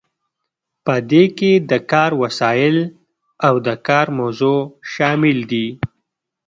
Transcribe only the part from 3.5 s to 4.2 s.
د کار